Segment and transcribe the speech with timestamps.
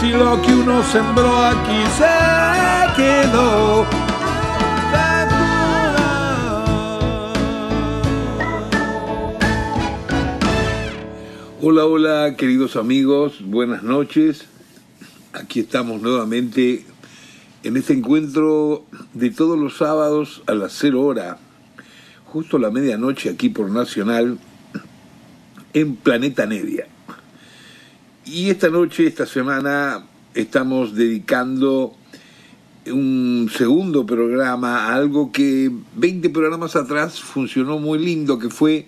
[0.00, 3.86] si lo que uno sembró aquí se quedó.
[11.60, 14.46] Hola, hola, queridos amigos, buenas noches.
[15.34, 16.86] Aquí estamos nuevamente
[17.62, 21.36] en este encuentro de todos los sábados a las 0 hora,
[22.24, 24.38] justo a la medianoche aquí por Nacional,
[25.74, 26.86] en Planeta Nevia.
[28.32, 31.96] Y esta noche, esta semana, estamos dedicando
[32.86, 38.86] un segundo programa a algo que 20 programas atrás funcionó muy lindo, que fue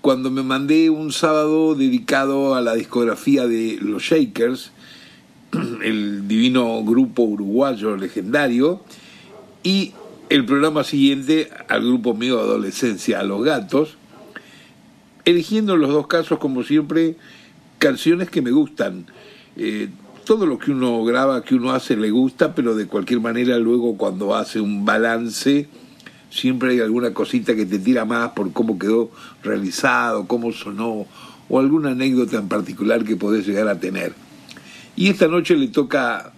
[0.00, 4.70] cuando me mandé un sábado dedicado a la discografía de Los Shakers,
[5.82, 8.80] el divino grupo uruguayo legendario,
[9.64, 9.92] y
[10.28, 13.96] el programa siguiente al grupo mío de adolescencia, a Los Gatos,
[15.24, 17.16] eligiendo en los dos casos, como siempre,
[17.82, 19.06] canciones que me gustan.
[19.56, 19.88] Eh,
[20.24, 23.96] todo lo que uno graba, que uno hace, le gusta, pero de cualquier manera luego
[23.96, 25.66] cuando hace un balance,
[26.30, 29.10] siempre hay alguna cosita que te tira más por cómo quedó
[29.42, 31.06] realizado, cómo sonó,
[31.48, 34.14] o alguna anécdota en particular que podés llegar a tener.
[34.94, 36.32] Y esta noche le toca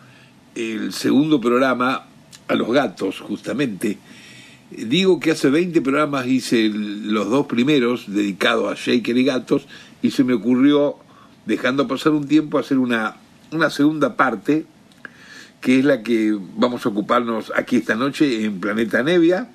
[0.55, 2.07] el segundo programa
[2.49, 3.99] a los gatos, justamente.
[4.71, 9.67] Digo que hace 20 programas hice los dos primeros dedicados a Shaker y gatos
[10.01, 11.04] y se me ocurrió,
[11.47, 13.17] dejando pasar un tiempo, hacer una,
[13.53, 14.67] una segunda parte,
[15.61, 19.51] que es la que vamos a ocuparnos aquí esta noche en Planeta Nevia.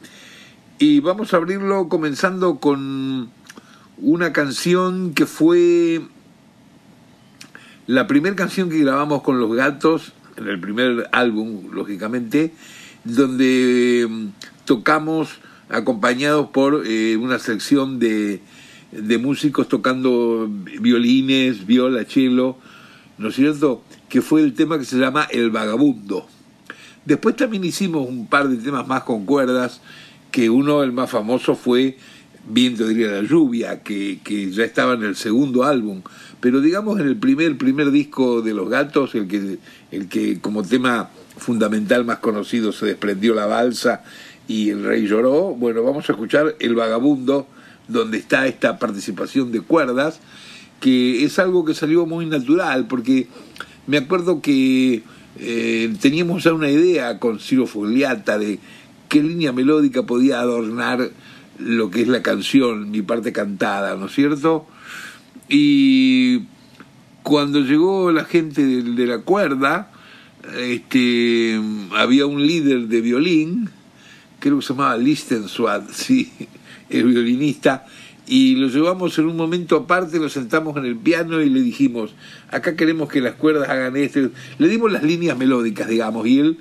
[0.79, 3.29] Y vamos a abrirlo comenzando con
[3.97, 6.01] una canción que fue
[7.85, 12.53] la primera canción que grabamos con los gatos, en el primer álbum, lógicamente,
[13.03, 14.27] donde mm,
[14.65, 15.39] tocamos
[15.69, 18.41] acompañados por eh, una sección de,
[18.91, 22.57] de músicos tocando violines, viola, cello,
[23.17, 23.83] ¿no es cierto?
[24.07, 26.27] Que fue el tema que se llama El Vagabundo.
[27.05, 29.81] Después también hicimos un par de temas más con cuerdas,
[30.31, 31.97] que uno, el más famoso, fue
[32.47, 36.01] Viento diría la lluvia, que, que, ya estaba en el segundo álbum,
[36.39, 39.59] pero digamos en el primer, primer disco de Los Gatos, el que,
[39.91, 44.03] el que como tema fundamental más conocido se desprendió la balsa
[44.47, 47.47] y el rey lloró, bueno, vamos a escuchar El Vagabundo,
[47.89, 50.19] donde está esta participación de cuerdas,
[50.79, 53.27] que es algo que salió muy natural, porque
[53.87, 55.03] me acuerdo que
[55.37, 58.59] eh, teníamos ya una idea con Ciro Fogliata de
[59.09, 61.09] qué línea melódica podía adornar
[61.57, 64.65] lo que es la canción, mi parte cantada, ¿no es cierto?
[65.49, 66.43] Y
[67.23, 69.91] cuando llegó la gente de, la cuerda,
[70.57, 71.59] este,
[71.95, 73.69] había un líder de violín,
[74.39, 76.31] creo que se llamaba Listenswad, sí,
[76.89, 77.85] el violinista,
[78.27, 82.13] y lo llevamos en un momento aparte, lo sentamos en el piano y le dijimos,
[82.49, 86.57] acá queremos que las cuerdas hagan esto, le dimos las líneas melódicas, digamos, y él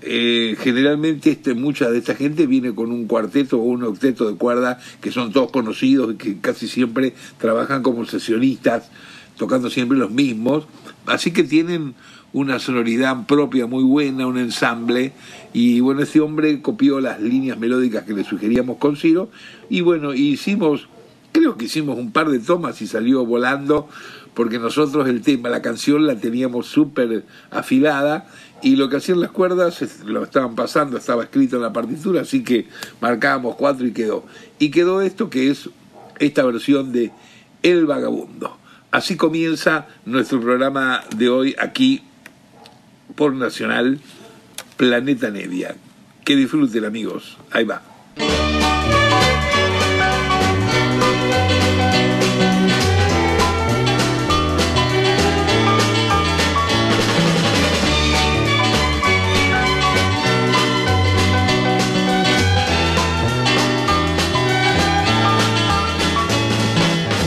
[0.00, 4.36] eh, generalmente este, mucha de esta gente viene con un cuarteto o un octeto de
[4.36, 8.90] cuerda que son todos conocidos y que casi siempre trabajan como sesionistas,
[9.36, 10.66] tocando siempre los mismos,
[11.06, 11.94] así que tienen
[12.32, 15.12] una sonoridad propia muy buena, un ensamble,
[15.52, 19.30] y bueno, este hombre copió las líneas melódicas que le sugeríamos con Ciro,
[19.70, 20.88] y bueno, hicimos,
[21.32, 23.88] creo que hicimos un par de tomas y salió volando,
[24.34, 28.28] porque nosotros el tema, la canción la teníamos súper afilada,
[28.62, 32.42] y lo que hacían las cuerdas lo estaban pasando, estaba escrito en la partitura, así
[32.42, 32.66] que
[33.00, 34.24] marcábamos cuatro y quedó.
[34.58, 35.70] Y quedó esto que es
[36.18, 37.12] esta versión de
[37.62, 38.58] El Vagabundo.
[38.90, 42.02] Así comienza nuestro programa de hoy aquí
[43.14, 44.00] por Nacional
[44.76, 45.76] Planeta Nevia.
[46.24, 47.38] Que disfruten amigos.
[47.50, 47.82] Ahí va.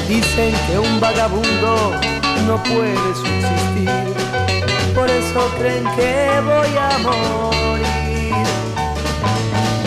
[0.08, 1.94] Dicen que un vagabundo
[2.48, 3.90] no puede subsistir,
[5.32, 8.46] eso creen que voy a morir.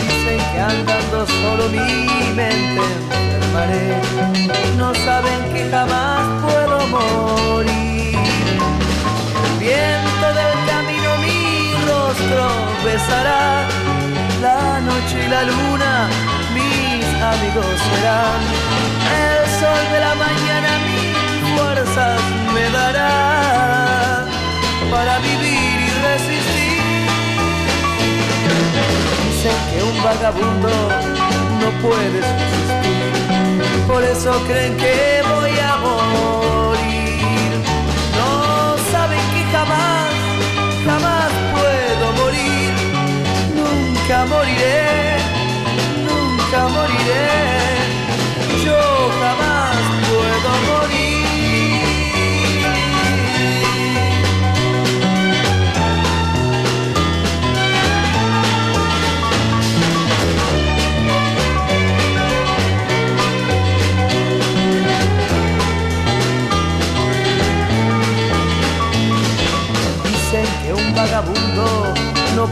[0.01, 2.81] Dicen que andando solo mi mente
[3.13, 4.01] enfermaré,
[4.77, 8.17] no saben que jamás puedo morir.
[9.45, 11.97] El viento del camino mío
[12.83, 13.67] besará.
[14.41, 16.07] La noche y la luna,
[16.55, 18.41] mis amigos serán.
[19.21, 22.19] El sol de la mañana mis fuerzas
[22.53, 23.74] me dará
[24.91, 26.81] para vivir y resistir.
[29.25, 30.69] Dicen que un vagabundo
[31.61, 37.51] no puede subsistir, por eso creen que voy a morir.
[38.19, 38.31] No
[38.91, 40.13] saben que jamás,
[40.85, 42.73] jamás puedo morir,
[43.55, 45.17] nunca moriré,
[46.07, 47.27] nunca moriré.
[48.63, 48.79] Yo
[49.21, 49.54] jamás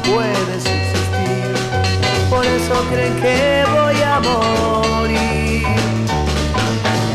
[0.04, 1.54] no puede subsistir,
[2.30, 5.64] por eso creen que voy a morir.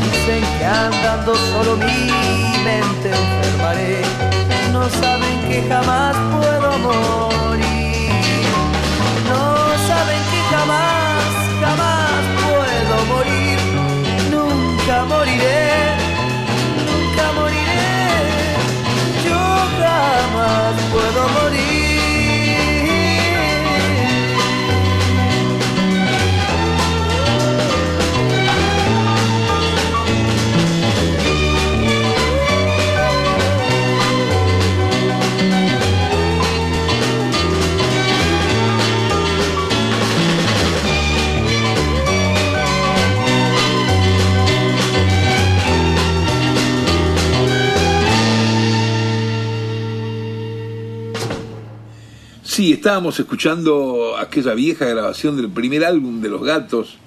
[0.03, 2.11] Dicen que andando solo mi
[2.63, 4.01] mente enfermaré,
[4.71, 8.11] no saben que jamás puedo morir.
[9.27, 11.23] No saben que jamás,
[11.61, 13.59] jamás puedo morir,
[14.31, 15.95] nunca moriré,
[16.87, 18.55] nunca moriré.
[19.25, 19.39] Yo
[19.79, 21.78] jamás puedo morir.
[52.69, 56.99] Sí, estábamos escuchando aquella vieja grabación del primer álbum de Los Gatos,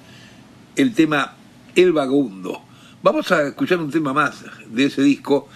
[0.74, 1.36] el tema
[1.76, 2.60] El Vagabundo.
[3.00, 5.46] Vamos a escuchar un tema más de ese disco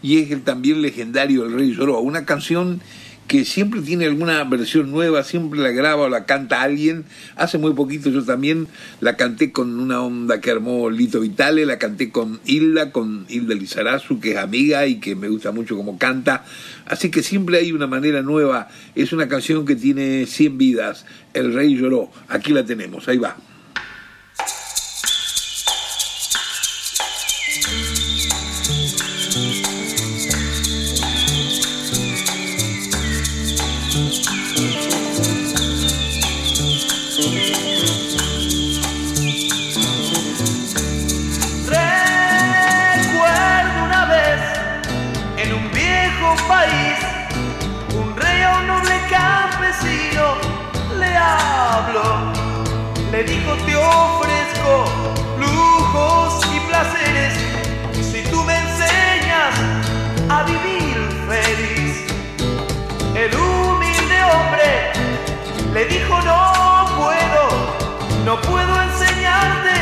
[0.00, 2.80] y es el también legendario El Rey Lloró, una canción
[3.30, 7.04] que siempre tiene alguna versión nueva, siempre la graba o la canta alguien.
[7.36, 8.66] Hace muy poquito yo también
[9.00, 13.54] la canté con una onda que armó Lito Vitale, la canté con Hilda, con Hilda
[13.54, 16.44] Lizarazu, que es amiga y que me gusta mucho como canta.
[16.86, 18.66] Así que siempre hay una manera nueva.
[18.96, 21.06] Es una canción que tiene 100 vidas.
[21.32, 22.10] El Rey Lloró.
[22.26, 23.36] Aquí la tenemos, ahí va.
[53.12, 54.84] Le dijo te ofrezco
[55.38, 57.34] lujos y placeres
[57.92, 59.54] si tú me enseñas
[60.28, 60.96] a vivir
[61.28, 62.06] feliz.
[63.14, 64.92] El humilde hombre
[65.74, 67.44] le dijo no puedo,
[68.24, 69.74] no puedo enseñarte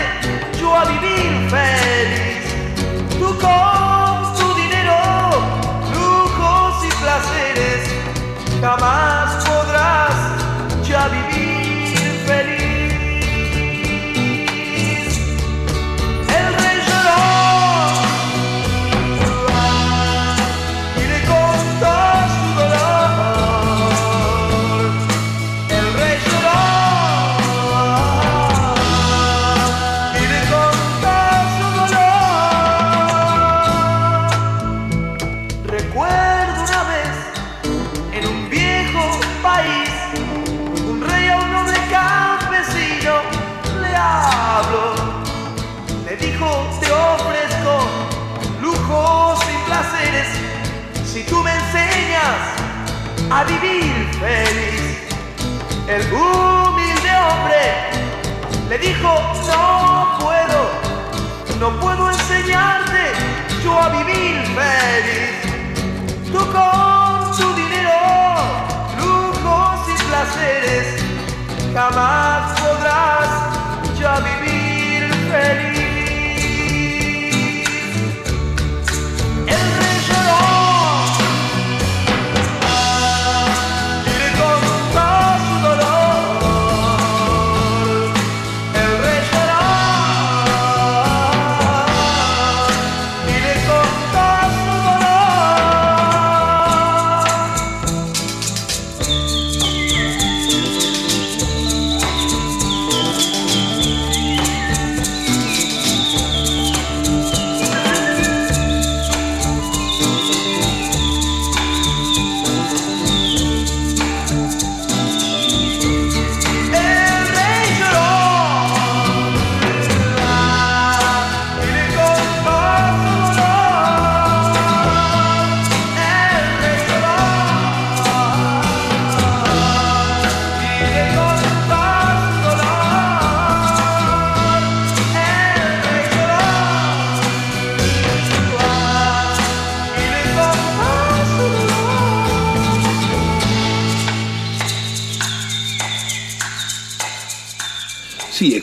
[0.59, 2.45] yo a vivir feliz.
[3.19, 4.97] Tú con tu dinero,
[5.93, 7.91] lujos y placeres,
[8.63, 11.58] jamás podrás ya vivir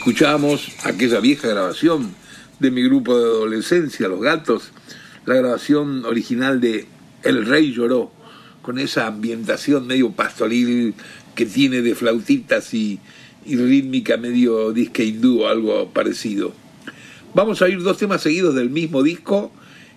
[0.06, 2.14] escuchábamos aquella vieja grabación
[2.60, 4.72] de mi grupo de adolescencia, Los Gatos,
[5.26, 6.86] la grabación original de
[7.24, 8.12] El Rey Lloró,
[8.62, 10.94] con esa ambientación medio pastoril
[11.34, 13.00] que tiene de flautitas y,
[13.48, 16.54] y rítmica medio disque hindú o algo parecido.
[17.34, 19.52] Vamos a oír dos temas seguidos del mismo disco.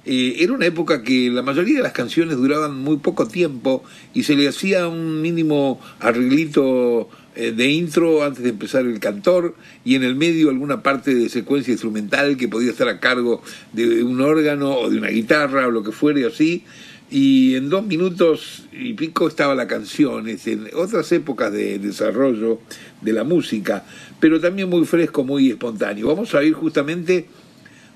[0.06, 3.84] Eh, era una época que la mayoría de las canciones duraban muy poco tiempo
[4.14, 9.54] y se le hacía un mínimo arreglito de intro antes de empezar el cantor
[9.84, 13.42] y en el medio alguna parte de secuencia instrumental que podía estar a cargo
[13.72, 16.64] de un órgano o de una guitarra o lo que fuere así.
[17.10, 22.60] Y en dos minutos y pico estaba la canción, en otras épocas de desarrollo
[23.00, 23.84] de la música,
[24.20, 26.08] pero también muy fresco, muy espontáneo.
[26.08, 27.26] Vamos a oír justamente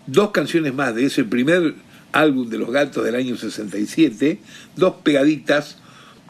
[0.06, 1.74] dos canciones más de ese primer
[2.12, 4.38] álbum de los gatos del año 67,
[4.76, 5.78] dos pegaditas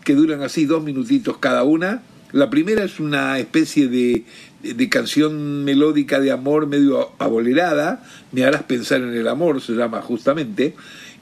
[0.04, 2.02] que duran así dos minutitos cada una.
[2.32, 4.24] La primera es una especie de,
[4.62, 10.00] de, canción melódica de amor medio abolerada, Me harás pensar en el amor, se llama
[10.00, 10.74] justamente,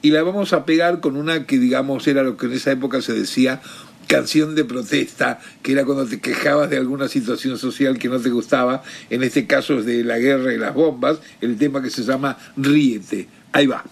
[0.03, 3.03] y la vamos a pegar con una que digamos era lo que en esa época
[3.03, 3.61] se decía
[4.07, 8.31] canción de protesta, que era cuando te quejabas de alguna situación social que no te
[8.31, 12.03] gustaba, en este caso es de la guerra y las bombas, el tema que se
[12.03, 13.29] llama Ríete.
[13.53, 13.85] Ahí va.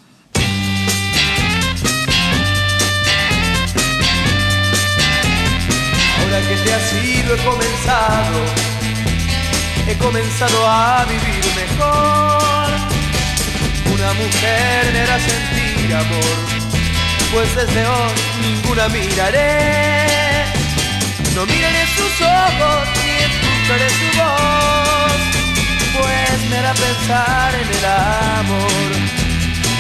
[6.47, 8.39] Que te has ido he comenzado,
[9.87, 12.69] he comenzado a vivir mejor.
[13.93, 16.59] Una mujer me hará sentir amor
[17.33, 20.47] pues desde hoy ninguna miraré.
[21.35, 25.21] No miraré sus ojos ni escucharé su voz,
[25.97, 28.91] pues me hará pensar en el amor,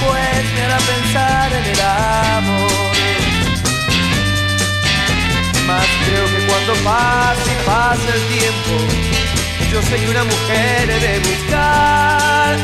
[0.04, 2.97] pues me hará pensar en el amor.
[5.68, 8.74] Más creo que cuando pase y pase el tiempo,
[9.70, 12.56] yo sé que una mujer he de buscar,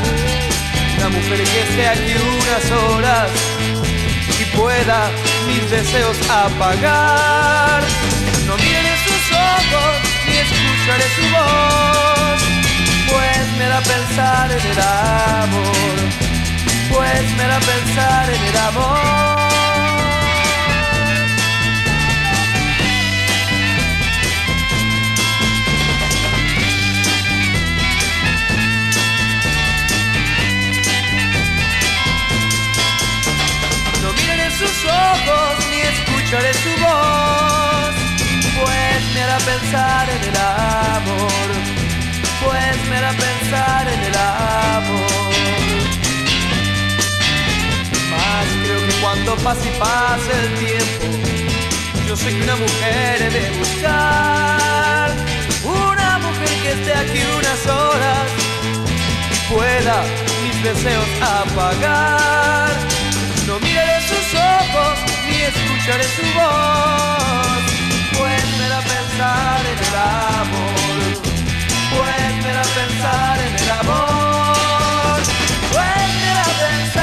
[0.99, 3.31] una mujer que esté aquí unas horas
[4.57, 5.11] pueda
[5.47, 7.83] mis deseos apagar.
[8.47, 9.95] No miraré sus ojos
[10.27, 12.41] ni escucharé su voz,
[13.11, 14.81] pues me da pensar en el
[15.43, 15.97] amor,
[16.91, 19.84] pues me da pensar en el amor.
[36.35, 37.95] Escucharé su voz,
[38.61, 41.49] pues me hará pensar en el amor,
[42.43, 45.33] pues me hará pensar en el amor.
[48.11, 51.07] Más creo que cuando pase y pase el tiempo,
[52.09, 55.11] yo sé que una mujer he de buscar,
[55.65, 58.29] una mujer que esté aquí unas horas
[59.31, 60.03] y pueda
[60.43, 62.94] mis deseos apagar.
[63.55, 67.63] No miraré sus ojos ni escucharé su voz,
[68.19, 71.23] pues me da pensar en el amor,
[71.95, 75.23] pues me da pensar en el amor,
[75.71, 76.33] pues me
[76.67, 76.94] pensar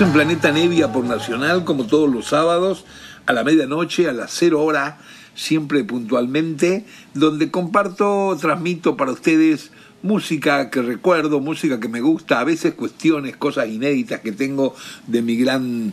[0.00, 2.86] En Planeta Nevia por Nacional, como todos los sábados,
[3.26, 4.96] a la medianoche, a las cero hora,
[5.34, 9.70] siempre puntualmente, donde comparto, transmito para ustedes
[10.02, 14.74] música que recuerdo, música que me gusta, a veces cuestiones, cosas inéditas que tengo
[15.06, 15.92] de mi gran,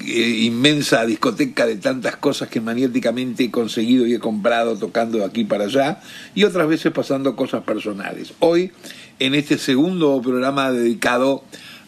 [0.00, 5.26] eh, inmensa discoteca de tantas cosas que maniáticamente he conseguido y he comprado tocando de
[5.26, 6.00] aquí para allá,
[6.34, 8.32] y otras veces pasando cosas personales.
[8.38, 8.72] Hoy,
[9.18, 11.44] en este segundo programa dedicado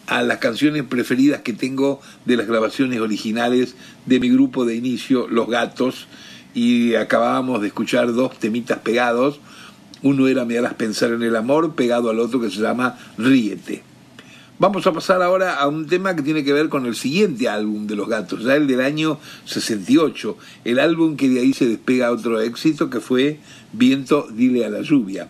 [0.07, 5.27] a las canciones preferidas que tengo de las grabaciones originales de mi grupo de inicio,
[5.27, 6.07] Los Gatos,
[6.53, 9.39] y acabábamos de escuchar dos temitas pegados.
[10.01, 13.83] Uno era Me harás pensar en el amor, pegado al otro que se llama Ríete.
[14.57, 17.87] Vamos a pasar ahora a un tema que tiene que ver con el siguiente álbum
[17.87, 22.09] de Los Gatos, ya el del año 68, el álbum que de ahí se despega
[22.09, 23.39] otro éxito que fue
[23.73, 25.27] Viento, dile a la lluvia.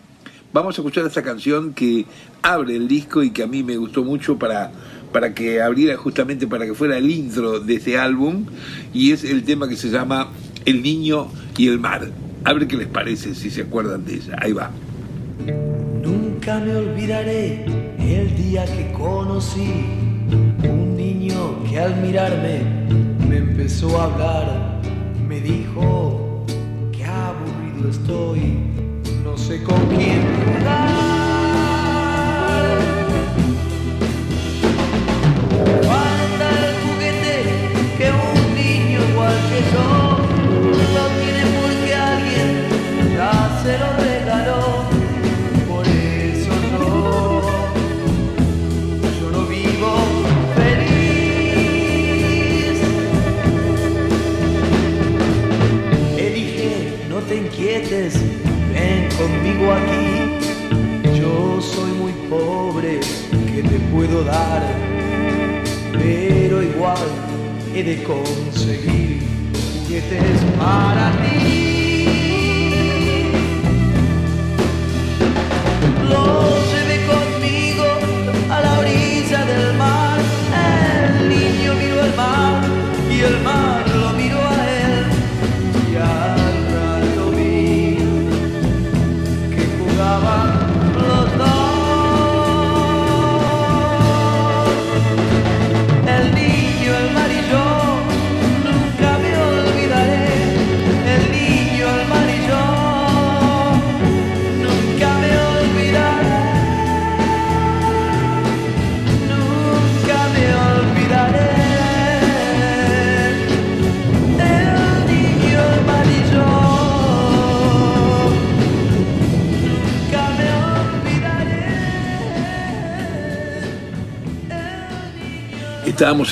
[0.56, 2.06] Vamos a escuchar esta canción que
[2.40, 4.72] abre el disco y que a mí me gustó mucho para,
[5.12, 8.46] para que abriera justamente para que fuera el intro de este álbum
[8.94, 10.30] y es el tema que se llama
[10.64, 12.10] El niño y el mar.
[12.42, 14.34] A ver qué les parece si se acuerdan de ella.
[14.40, 14.70] Ahí va.
[16.02, 17.66] Nunca me olvidaré
[17.98, 19.84] el día que conocí
[20.62, 22.62] un niño que al mirarme
[23.28, 24.80] me empezó a hablar.
[25.28, 26.46] Me dijo
[26.92, 28.85] que aburrido estoy,
[29.26, 30.88] no sé con quién jugar.
[35.88, 37.34] Falta el juguete
[37.98, 39.88] que un niño igual que yo
[40.96, 42.50] no tiene porque alguien
[43.16, 44.64] ya se lo regaló.
[45.68, 46.86] Por eso yo,
[49.18, 49.92] yo no vivo
[50.56, 51.96] feliz.
[56.16, 56.70] Le dije,
[57.08, 58.12] no te inquietes,
[59.16, 61.18] conmigo aquí.
[61.18, 63.00] Yo soy muy pobre,
[63.52, 64.62] ¿qué te puedo dar?
[65.92, 67.08] Pero igual
[67.74, 69.22] he de conseguir
[69.84, 71.65] juguetes para ti.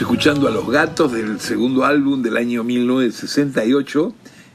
[0.01, 4.13] Escuchando a Los Gatos del segundo álbum del año 1968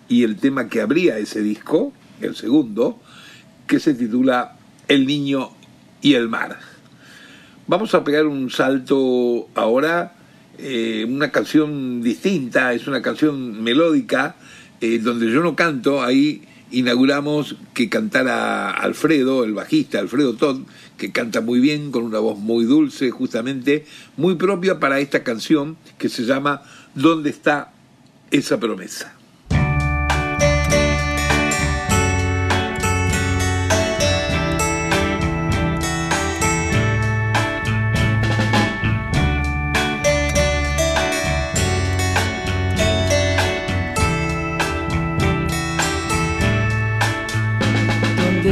[0.09, 2.99] y el tema que abría ese disco, el segundo,
[3.65, 4.57] que se titula
[4.89, 5.51] El niño
[6.01, 6.59] y el mar.
[7.67, 10.15] Vamos a pegar un salto ahora,
[10.57, 14.35] eh, una canción distinta, es una canción melódica,
[14.81, 20.61] eh, donde yo no canto, ahí inauguramos que cantara Alfredo, el bajista, Alfredo Todd,
[20.99, 23.85] que canta muy bien, con una voz muy dulce, justamente,
[24.17, 26.61] muy propia para esta canción que se llama
[26.93, 27.73] ¿Dónde está
[28.29, 29.18] esa promesa?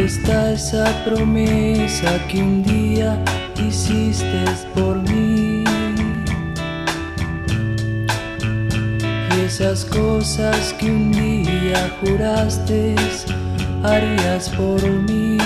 [0.08, 3.22] Está esa promesa que un día
[3.58, 5.66] hiciste por mí?
[9.36, 12.96] Y esas cosas que un día juraste
[13.84, 15.38] harías por mí.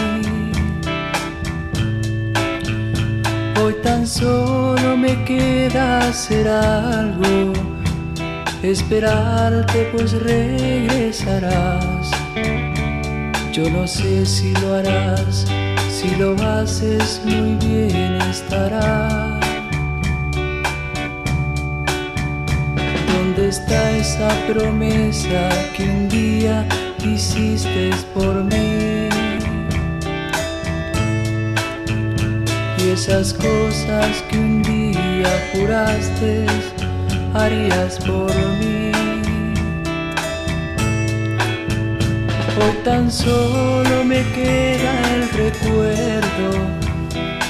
[3.63, 7.53] Hoy tan solo me queda hacer algo,
[8.61, 12.00] esperarte pues regresarás.
[13.51, 15.45] Yo no sé si lo harás,
[15.89, 19.37] si lo haces muy bien estará.
[23.07, 26.65] ¿Dónde está esa promesa que un día
[27.03, 29.09] hiciste por mí?
[32.77, 36.45] Y esas cosas que un día juraste
[37.33, 38.80] harías por mí.
[42.59, 46.49] Hoy tan solo me queda el recuerdo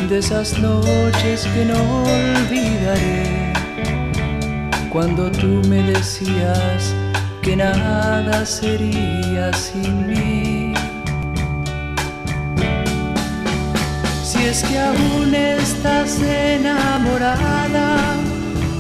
[0.08, 3.54] de esas noches que no olvidaré.
[4.92, 6.94] cuando tú me decías
[7.42, 10.74] que nada sería sin mí.
[14.24, 18.16] Si es que aún estás enamorada,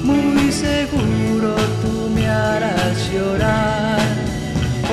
[0.03, 4.30] muy seguro tú me harás llorar.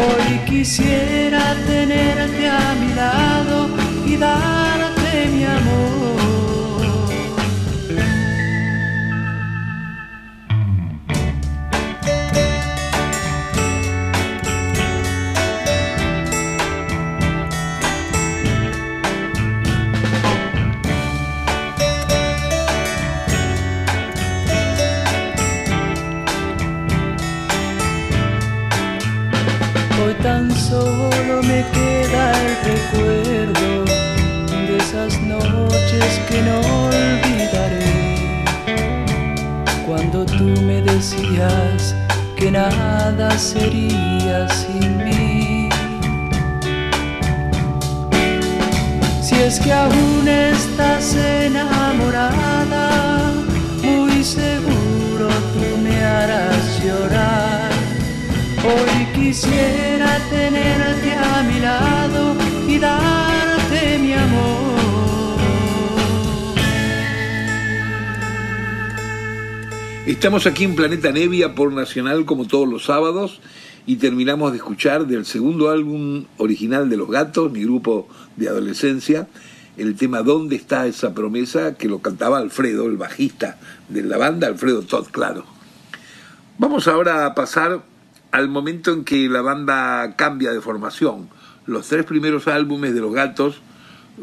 [0.00, 3.68] Hoy quisiera tenerte a mi lado
[4.06, 4.57] y darte
[36.28, 38.44] que no olvidaré
[39.86, 41.94] cuando tú me decías
[42.36, 45.68] que nada sería sin mí.
[49.22, 52.86] Si es que aún estás enamorada,
[53.82, 57.70] muy seguro tú me harás llorar.
[58.64, 59.87] Hoy quisiera
[70.18, 73.40] Estamos aquí en Planeta Nevia por Nacional como todos los sábados
[73.86, 79.28] y terminamos de escuchar del segundo álbum original de Los Gatos, mi grupo de adolescencia,
[79.76, 81.76] el tema ¿Dónde está esa promesa?
[81.76, 85.44] que lo cantaba Alfredo, el bajista de la banda, Alfredo Todd, claro.
[86.58, 87.84] Vamos ahora a pasar
[88.32, 91.28] al momento en que la banda cambia de formación.
[91.64, 93.60] Los tres primeros álbumes de Los Gatos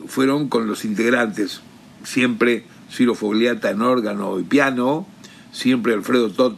[0.08, 1.62] fueron con los integrantes,
[2.04, 5.08] siempre Ciro Fogliata en órgano y piano,
[5.56, 6.56] siempre Alfredo Todd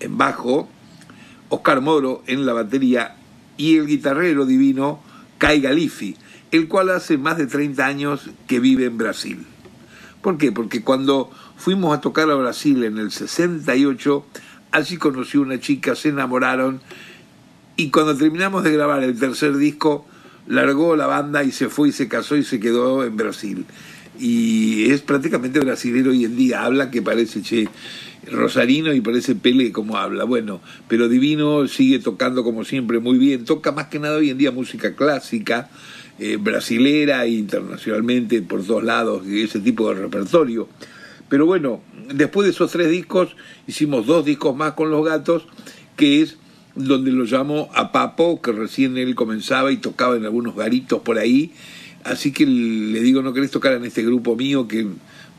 [0.00, 0.68] en bajo,
[1.48, 3.16] Oscar Moro en la batería
[3.56, 5.00] y el guitarrero divino
[5.38, 6.14] Kai Galifi,
[6.52, 9.46] el cual hace más de 30 años que vive en Brasil.
[10.20, 10.52] ¿Por qué?
[10.52, 14.26] Porque cuando fuimos a tocar a Brasil en el 68,
[14.72, 16.82] allí conoció una chica, se enamoraron
[17.76, 20.06] y cuando terminamos de grabar el tercer disco,
[20.46, 23.64] largó la banda y se fue y se casó y se quedó en Brasil.
[24.18, 27.68] Y es prácticamente brasilero hoy en día, habla que parece, che,
[28.30, 30.24] Rosarino y parece Pele como habla.
[30.24, 33.44] Bueno, pero Divino sigue tocando como siempre muy bien.
[33.44, 35.70] Toca más que nada hoy en día música clásica,
[36.18, 40.68] eh, brasilera internacionalmente por todos lados, ese tipo de repertorio.
[41.28, 41.80] Pero bueno,
[42.14, 45.46] después de esos tres discos, hicimos dos discos más con los gatos,
[45.96, 46.38] que es
[46.74, 51.18] donde lo llamo a Papo, que recién él comenzaba y tocaba en algunos garitos por
[51.18, 51.52] ahí.
[52.08, 54.86] Así que le digo, ¿no querés tocar en este grupo mío que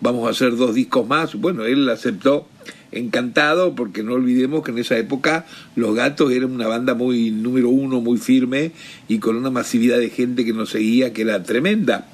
[0.02, 1.36] vamos a hacer dos discos más?
[1.36, 2.48] Bueno, él aceptó
[2.92, 7.70] encantado porque no olvidemos que en esa época Los Gatos eran una banda muy número
[7.70, 8.72] uno, muy firme
[9.08, 12.08] y con una masividad de gente que nos seguía que era tremenda.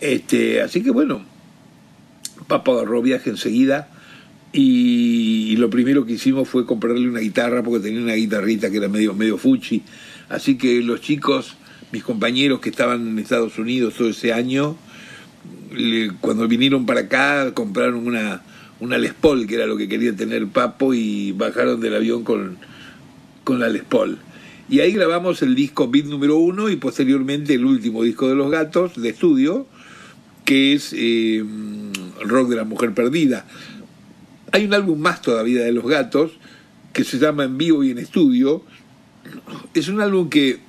[0.00, 1.22] Este, así que bueno,
[2.46, 3.88] Papa agarró viaje enseguida
[4.52, 8.88] y, lo primero que hicimos fue comprarle una guitarra porque tenía una guitarrita que era
[8.88, 9.82] medio, medio fuchi.
[10.28, 11.56] Así que los chicos,
[11.92, 14.76] mis compañeros que estaban en Estados Unidos todo ese año,
[16.20, 18.42] cuando vinieron para acá compraron una,
[18.80, 22.58] una Les Paul, que era lo que quería tener Papo, y bajaron del avión con,
[23.44, 24.18] con la Les Paul.
[24.68, 28.50] Y ahí grabamos el disco Beat número uno y posteriormente el último disco de los
[28.50, 29.66] gatos de estudio,
[30.44, 31.44] que es eh,
[32.24, 33.46] Rock de la Mujer Perdida.
[34.52, 36.32] Hay un álbum más todavía de los gatos
[36.92, 38.62] que se llama En vivo y en estudio.
[39.74, 40.60] Es un álbum que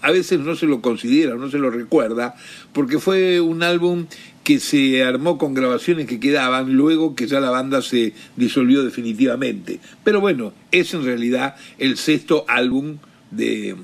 [0.00, 2.34] a veces no se lo considera, no se lo recuerda,
[2.72, 4.06] porque fue un álbum
[4.44, 9.78] que se armó con grabaciones que quedaban luego que ya la banda se disolvió definitivamente.
[10.02, 12.98] Pero bueno, es en realidad el sexto álbum
[13.30, 13.76] de,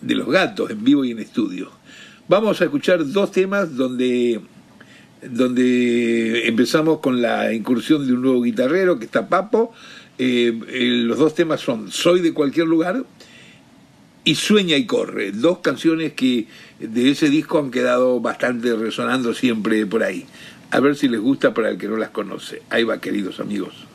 [0.00, 1.70] de Los Gatos, en vivo y en estudio.
[2.26, 4.40] Vamos a escuchar dos temas donde,
[5.22, 9.72] donde empezamos con la incursión de un nuevo guitarrero, que está Papo.
[10.18, 10.52] Eh,
[11.04, 13.04] los dos temas son Soy de cualquier lugar
[14.24, 16.46] y Sueña y Corre, dos canciones que
[16.78, 20.26] de ese disco han quedado bastante resonando siempre por ahí.
[20.70, 22.62] A ver si les gusta para el que no las conoce.
[22.68, 23.87] Ahí va, queridos amigos.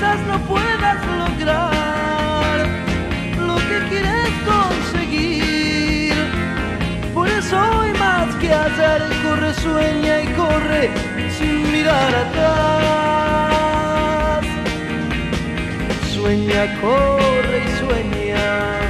[0.00, 2.66] quizás no puedas lograr
[3.36, 6.14] lo que quieres conseguir.
[7.12, 10.90] Por eso hoy más que hacer, corre, sueña y corre
[11.36, 12.40] sin mirar atrás.
[16.14, 18.80] Sueña, corre y sueña,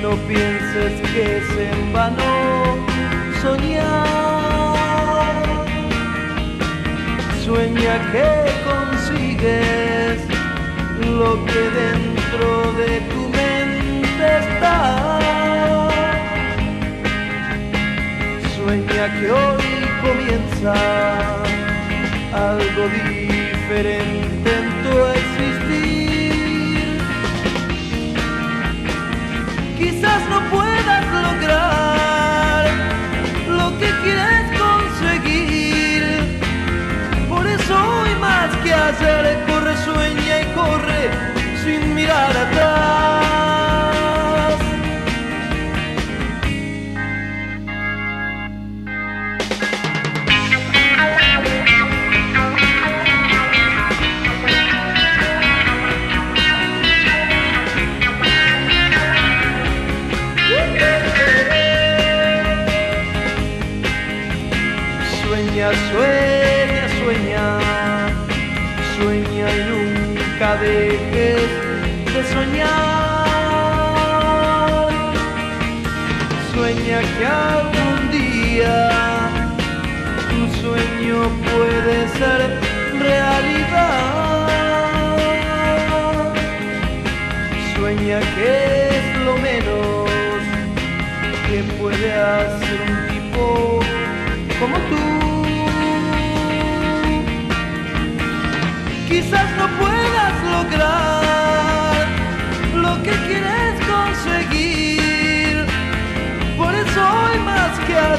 [0.00, 2.76] no pienses que es en vano
[3.42, 4.44] soñar.
[7.44, 8.53] Sueña que
[9.14, 10.18] consigues
[11.06, 15.18] lo que dentro de tu mente está.
[18.56, 19.70] Sueña que hoy
[20.02, 20.74] comienza
[22.32, 26.98] algo diferente en tu existir.
[29.78, 32.64] Quizás no puedas lograr
[33.48, 34.53] lo que quieres.
[38.84, 41.10] placer, corre, sueña y corre
[41.62, 43.24] sin mirar atrás.
[65.22, 66.23] Sueña, sueña.
[70.64, 71.50] dejes
[72.14, 72.74] de soñar.
[76.54, 78.76] Sueña que algún día
[80.30, 82.40] tu sueño puede ser
[82.98, 84.04] realidad.
[87.76, 88.63] Sueña que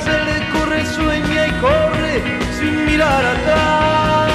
[0.06, 2.14] se le corre, sueña y corre
[2.58, 4.32] sin mirar atrás.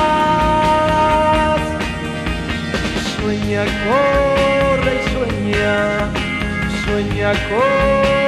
[3.17, 5.75] Sueña, corre y sueña,
[6.85, 8.20] sueña, corre.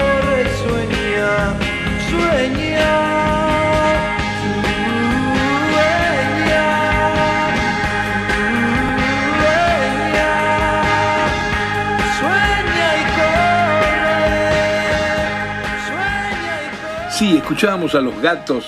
[17.53, 18.65] Escuchábamos a los gatos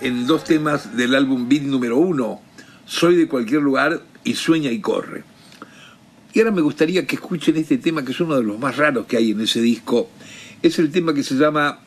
[0.00, 2.40] en dos temas del álbum Beat número uno,
[2.86, 5.22] Soy de cualquier lugar y Sueña y corre.
[6.32, 9.04] Y ahora me gustaría que escuchen este tema que es uno de los más raros
[9.04, 10.08] que hay en ese disco.
[10.62, 11.80] Es el tema que se llama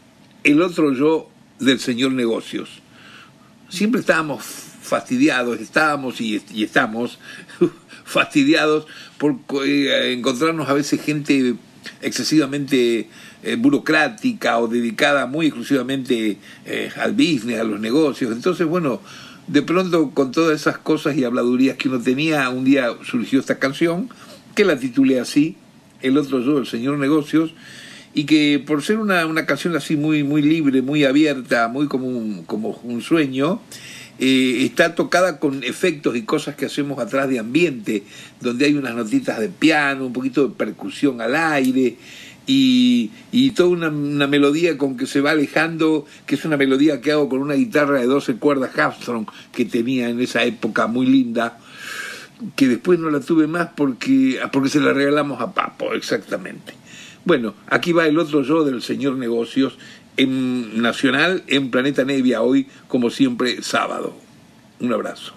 [0.44, 2.70] El otro yo del señor negocios.
[3.68, 7.18] Siempre estábamos fastidiados, estábamos y, y estamos
[8.06, 8.86] fastidiados
[9.18, 11.56] por eh, encontrarnos a veces gente
[12.04, 13.10] excesivamente
[13.46, 18.32] eh, burocrática o dedicada muy exclusivamente eh, al business, a los negocios.
[18.32, 19.02] Entonces, bueno,
[19.46, 23.60] de pronto con todas esas cosas y habladurías que uno tenía, un día surgió esta
[23.60, 24.10] canción,
[24.56, 25.58] que la titulé así,
[26.02, 27.54] El otro yo, el señor negocios,
[28.16, 32.08] y que por ser una, una canción así muy, muy libre, muy abierta, muy como
[32.08, 33.62] un, como un sueño,
[34.18, 38.04] eh, está tocada con efectos y cosas que hacemos atrás de ambiente,
[38.42, 41.98] donde hay unas notitas de piano, un poquito de percusión al aire
[42.48, 47.02] y, y toda una, una, melodía con que se va alejando, que es una melodía
[47.02, 51.06] que hago con una guitarra de 12 cuerdas Armstrong que tenía en esa época muy
[51.06, 51.60] linda,
[52.56, 56.74] que después no la tuve más porque, porque se la regalamos a Papo, exactamente.
[57.24, 59.78] Bueno, aquí va el otro yo del señor negocios
[60.18, 64.16] en Nacional, en Planeta Nevia, hoy, como siempre, sábado.
[64.80, 65.34] Un abrazo.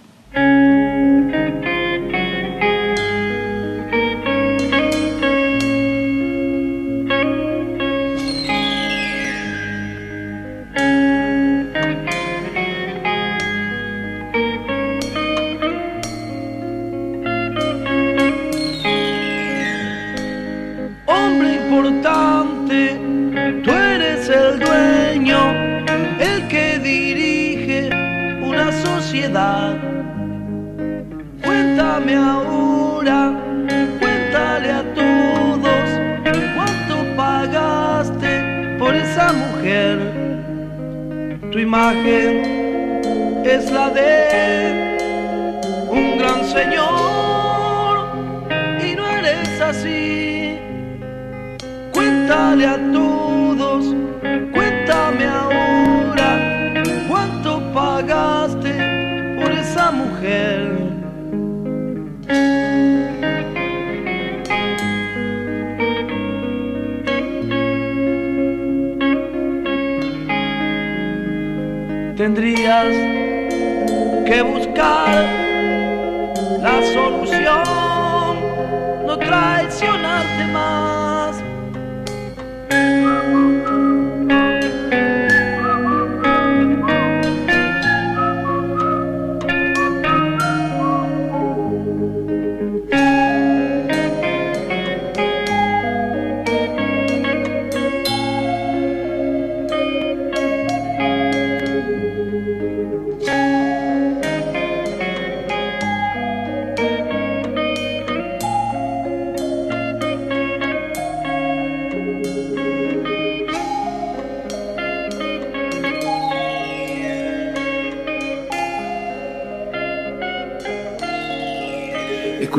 [77.48, 81.17] Solución, no traicionarte más.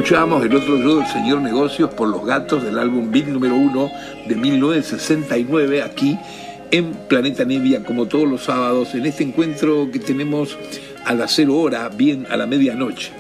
[0.10, 3.92] Escuchábamos el otro yo del señor negocios por los gatos del álbum Beat número uno
[4.28, 6.18] de 1969 aquí
[6.72, 10.58] en Planeta Nevia como todos los sábados en este encuentro que tenemos
[11.06, 13.12] a las cero hora, bien a la medianoche.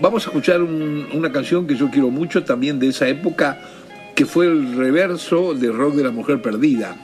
[0.00, 3.60] Vamos a escuchar un, una canción que yo quiero mucho también de esa época
[4.16, 6.96] que fue el reverso de Rock de la Mujer Perdida.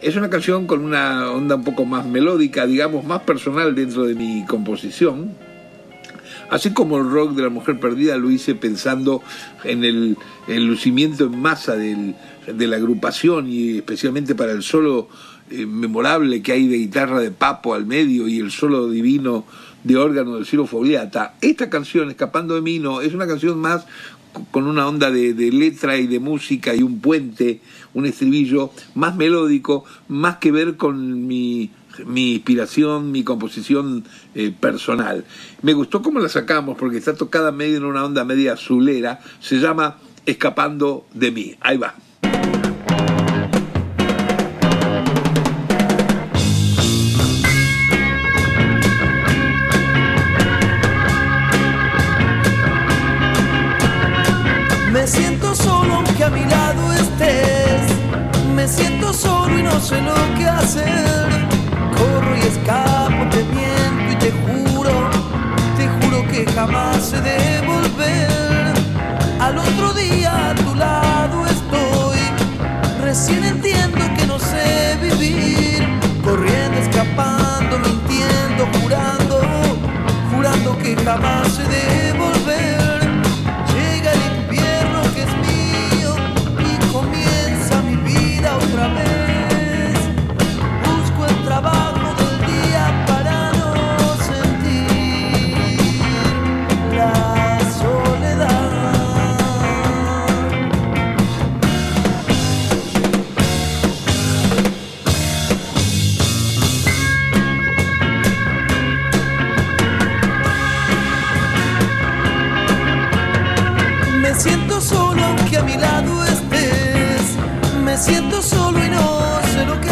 [0.00, 4.14] Es una canción con una onda un poco más melódica, digamos, más personal dentro de
[4.14, 5.43] mi composición,
[6.50, 9.22] Así como el rock de la mujer perdida lo hice pensando
[9.64, 10.16] en el,
[10.46, 12.14] el lucimiento en masa del,
[12.46, 15.08] de la agrupación y especialmente para el solo
[15.50, 19.44] eh, memorable que hay de guitarra de Papo al medio y el solo divino
[19.82, 21.34] de órgano de Ciro Fogliata.
[21.40, 23.86] Esta canción, Escapando de mí, no, es una canción más
[24.50, 27.60] con una onda de, de, letra y de música y un puente,
[27.92, 31.70] un estribillo más melódico, más que ver con mi
[32.04, 35.24] mi inspiración, mi composición eh, personal.
[35.62, 39.58] Me gustó cómo la sacamos porque está tocada medio en una onda media azulera, se
[39.60, 41.54] llama Escapando de mí.
[41.60, 41.94] Ahí va.
[55.04, 57.92] Me siento solo aunque a mi lado estés.
[58.54, 61.03] Me siento solo y no sé lo que hacer.
[81.04, 82.13] la main se déroule.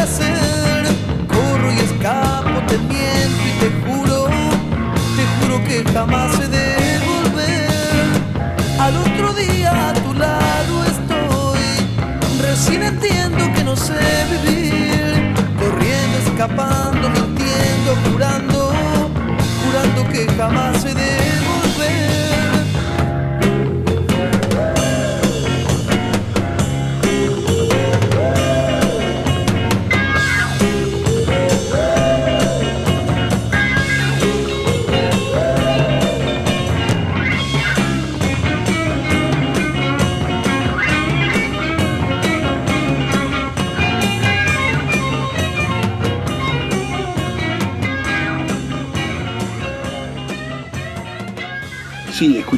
[0.03, 4.27] Corro y escapo, te miento y te juro,
[5.15, 8.81] te juro que jamás he de volver.
[8.81, 15.35] Al otro día a tu lado estoy, recién entiendo que no sé vivir.
[15.57, 18.73] Corriendo, escapando, mintiendo, jurando,
[19.63, 21.32] jurando que jamás he de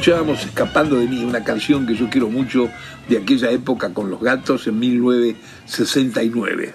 [0.04, 2.68] escuchábamos Escapando de mí, una canción que yo quiero mucho
[3.08, 6.74] de aquella época con los gatos en 1969.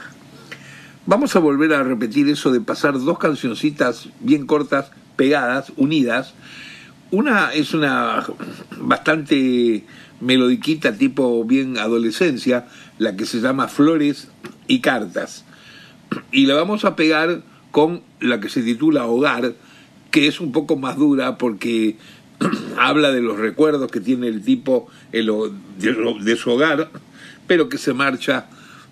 [1.05, 6.33] Vamos a volver a repetir eso de pasar dos cancioncitas bien cortas, pegadas, unidas.
[7.11, 8.25] Una es una
[8.79, 9.85] bastante
[10.19, 12.65] melodiquita tipo bien adolescencia,
[12.97, 14.29] la que se llama Flores
[14.67, 15.45] y Cartas.
[16.31, 19.53] Y la vamos a pegar con la que se titula Hogar,
[20.09, 21.95] que es un poco más dura porque
[22.77, 26.89] habla de los recuerdos que tiene el tipo en lo- de, de su hogar,
[27.47, 28.47] pero que se marcha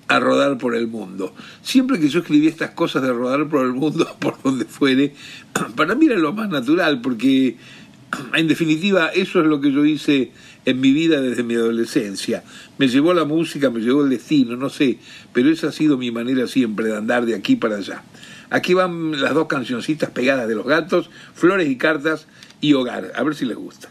[0.07, 1.33] a rodar por el mundo.
[1.61, 5.13] Siempre que yo escribí estas cosas de rodar por el mundo, por donde fuere,
[5.75, 7.57] para mí era lo más natural, porque
[8.33, 10.31] en definitiva eso es lo que yo hice
[10.65, 12.43] en mi vida desde mi adolescencia.
[12.77, 14.99] Me llevó la música, me llevó el destino, no sé,
[15.33, 18.03] pero esa ha sido mi manera siempre de andar de aquí para allá.
[18.49, 22.27] Aquí van las dos cancioncitas pegadas de los gatos, Flores y Cartas
[22.61, 23.11] y Hogar.
[23.15, 23.89] A ver si les gusta.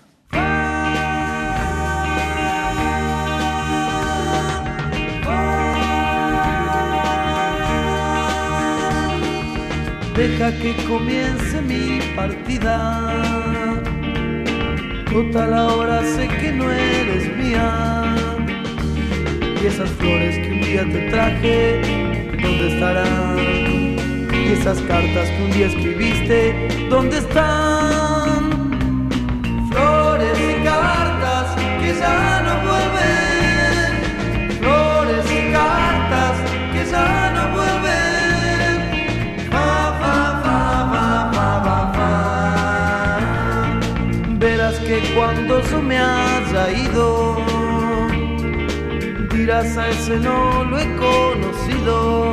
[10.17, 13.13] Deja que comience mi partida.
[15.13, 18.15] Total ahora sé que no eres mía.
[19.63, 21.81] Y esas flores que un día te traje,
[22.43, 23.39] ¿dónde estarán?
[24.33, 27.96] Y esas cartas que un día escribiste, ¿dónde están?
[45.71, 47.37] Yo me haya ido,
[49.33, 52.33] dirás a ese no lo he conocido.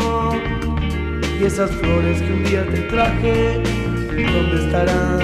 [1.40, 3.62] Y esas flores que un día te traje,
[4.10, 5.20] ¿dónde estarán?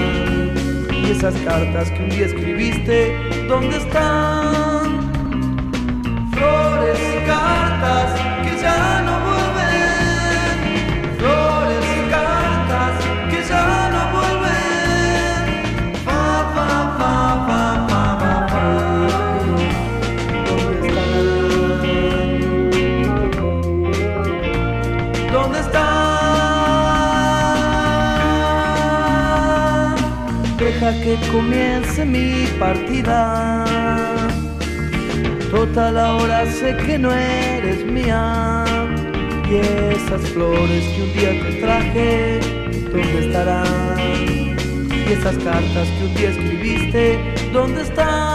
[0.92, 3.16] Y esas cartas que un día escribiste,
[3.48, 5.10] ¿dónde están?
[6.32, 8.29] Flores y cartas
[30.90, 33.64] Que comience mi partida.
[35.50, 38.64] Total ahora sé que no eres mía.
[39.48, 39.54] Y
[39.94, 42.40] esas flores que un día te traje,
[42.92, 44.56] ¿dónde estarán?
[44.90, 47.18] Y esas cartas que un día escribiste,
[47.52, 48.29] ¿dónde están?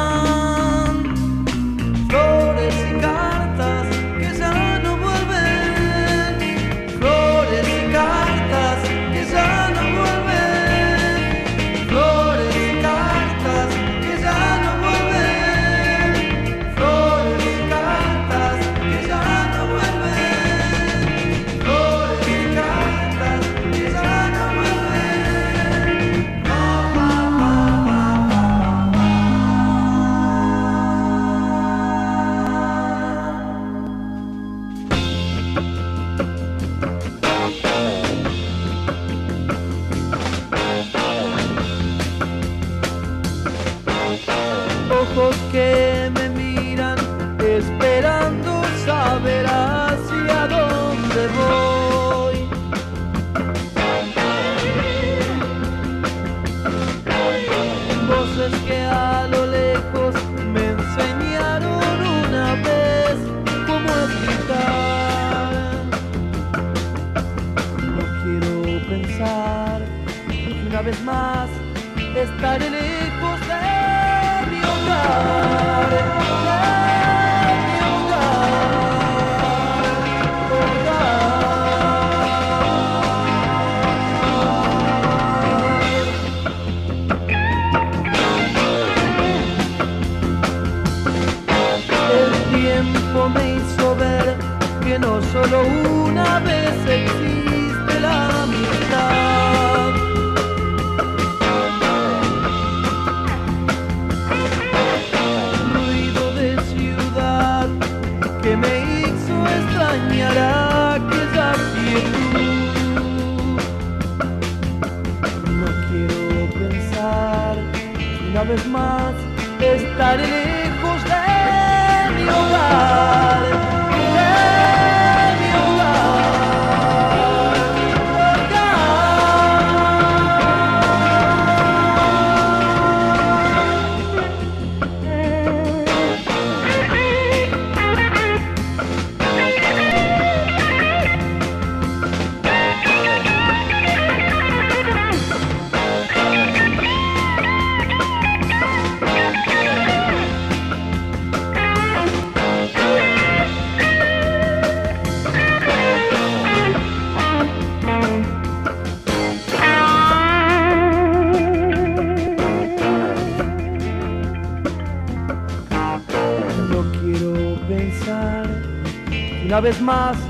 [169.65, 170.24] Vez más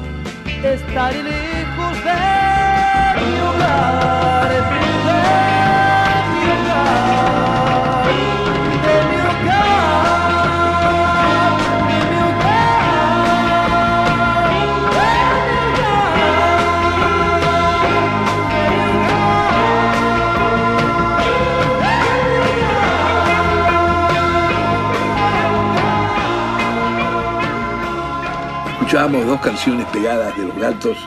[29.06, 30.98] Dos canciones pegadas de los gatos,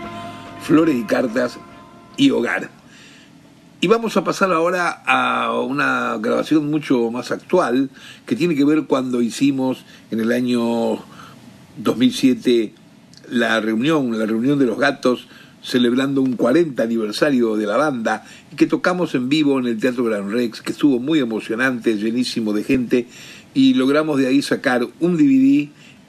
[0.62, 1.58] Flores y Cartas
[2.16, 2.70] y Hogar.
[3.80, 7.90] Y vamos a pasar ahora a una grabación mucho más actual
[8.24, 11.02] que tiene que ver cuando hicimos en el año
[11.78, 12.72] 2007
[13.30, 15.26] la reunión, la reunión de los gatos
[15.60, 20.04] celebrando un 40 aniversario de la banda y que tocamos en vivo en el Teatro
[20.04, 23.08] Gran Rex, que estuvo muy emocionante, llenísimo de gente
[23.54, 25.68] y logramos de ahí sacar un DVD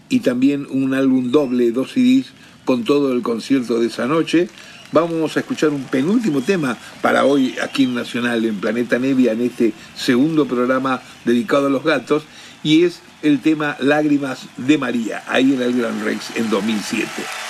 [0.10, 2.34] y también un álbum doble, dos CDs
[2.66, 4.50] con todo el concierto de esa noche.
[4.92, 9.42] Vamos a escuchar un penúltimo tema para hoy aquí en Nacional, en Planeta Nevia, en
[9.42, 12.24] este segundo programa dedicado a los gatos,
[12.64, 17.49] y es el tema Lágrimas de María, ahí en el Gran Rex en 2007.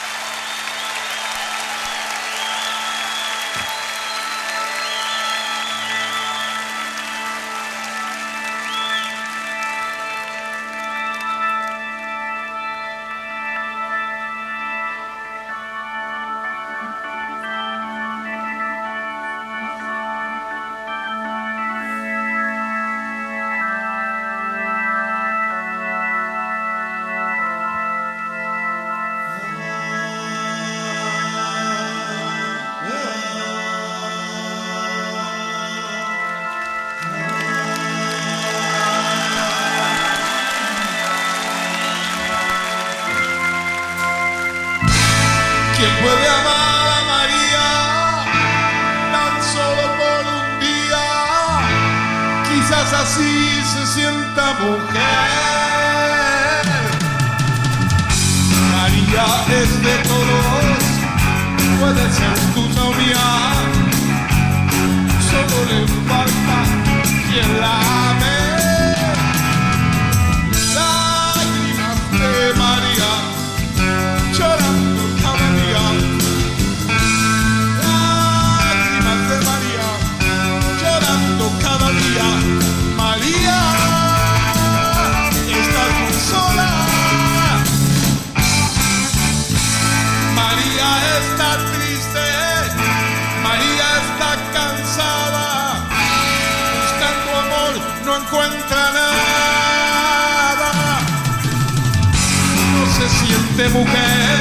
[103.60, 104.40] Siente mujer,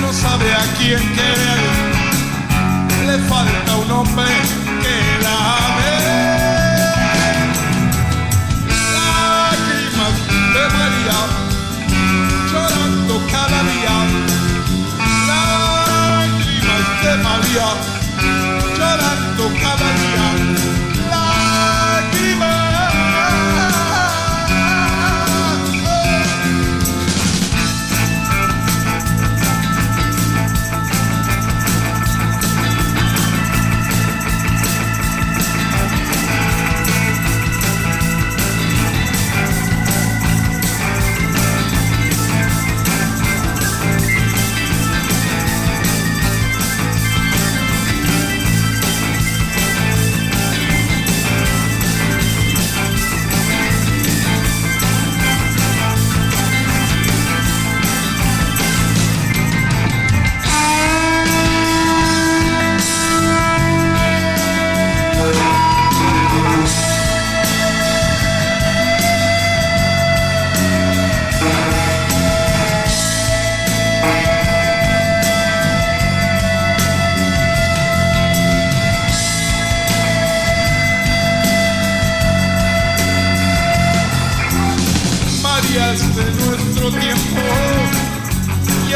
[0.00, 1.60] no sabe a quién querer,
[3.06, 4.24] le falta un hombre
[4.82, 5.94] que la ame.
[8.96, 10.16] Lágrimas
[10.54, 11.18] de María,
[12.52, 13.96] llorando cada día.
[15.28, 17.68] Lágrimas de María,
[18.76, 20.05] llorando cada día.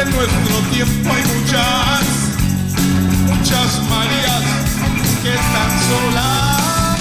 [0.01, 2.01] en nuestro tiempo hay muchas,
[3.27, 4.43] muchas Marías
[5.21, 6.97] que están solas.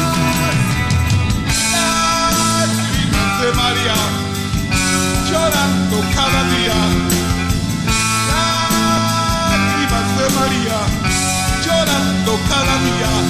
[1.72, 3.98] Las vidas de María
[5.30, 6.78] llorando cada día.
[8.28, 10.78] Las vidas de María
[11.64, 13.29] llorando cada día.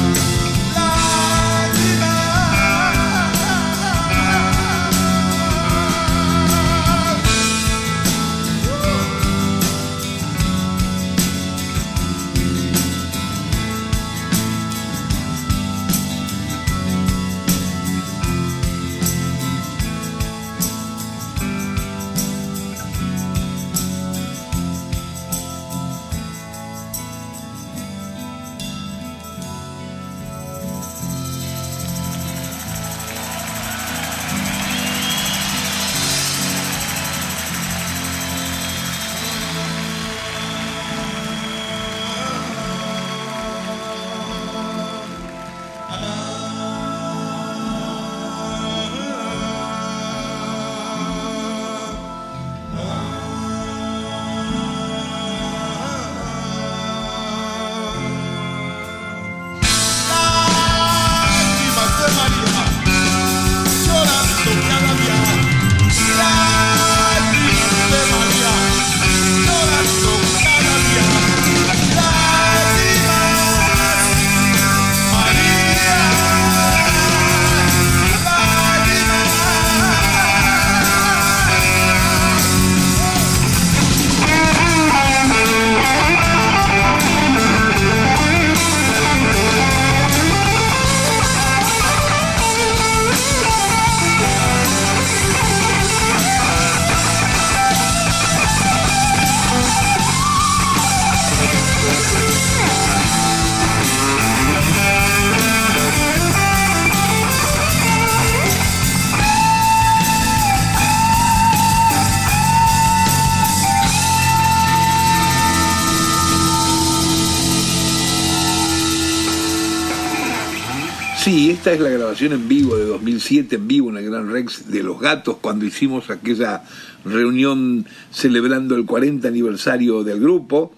[122.26, 126.10] En vivo de 2007, en vivo en el Gran Rex de Los Gatos, cuando hicimos
[126.10, 126.62] aquella
[127.04, 130.72] reunión celebrando el 40 aniversario del grupo.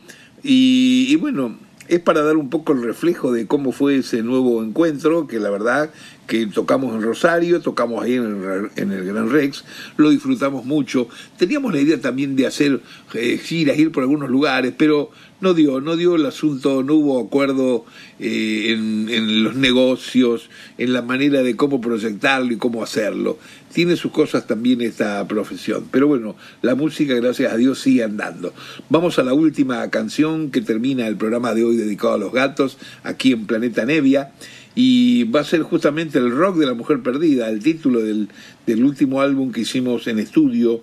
[0.44, 1.56] Y, y bueno,
[1.88, 5.50] es para dar un poco el reflejo de cómo fue ese nuevo encuentro, que la
[5.50, 5.90] verdad
[6.26, 9.64] que tocamos en Rosario, tocamos ahí en el, en el Gran Rex,
[9.96, 11.08] lo disfrutamos mucho.
[11.36, 12.80] Teníamos la idea también de hacer
[13.14, 15.10] eh, giras, ir por algunos lugares, pero
[15.42, 17.84] no dio, no dio el asunto, no hubo acuerdo
[18.20, 23.38] eh, en, los negocios, en la manera de cómo proyectarlo y cómo hacerlo.
[23.72, 25.88] Tiene sus cosas también esta profesión.
[25.90, 28.54] Pero bueno, la música, gracias a Dios, sigue andando.
[28.88, 32.78] Vamos a la última canción que termina el programa de hoy dedicado a los gatos,
[33.02, 34.32] aquí en Planeta Nevia.
[34.76, 38.28] Y va a ser justamente el rock de la mujer perdida, el título del,
[38.66, 40.82] del último álbum que hicimos en estudio,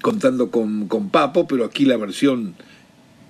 [0.00, 2.54] contando con, con Papo, pero aquí la versión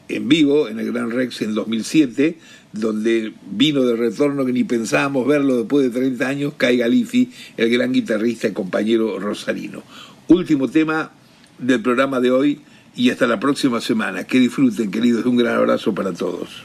[0.08, 2.38] en vivo en el Gran Rex en 2007,
[2.72, 7.70] donde vino de retorno que ni pensábamos verlo después de 30 años, Kai Galifi, el
[7.70, 9.82] gran guitarrista y compañero rosarino.
[10.28, 11.12] Último tema
[11.58, 12.60] del programa de hoy
[12.94, 14.24] y hasta la próxima semana.
[14.24, 15.24] Que disfruten, queridos.
[15.26, 16.64] Un gran abrazo para todos.